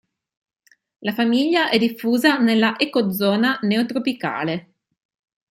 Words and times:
La 1.01 1.13
famiglia 1.13 1.69
è 1.69 1.77
diffusa 1.77 2.39
nella 2.39 2.73
ecozona 2.79 3.59
neotropicale. 3.61 4.73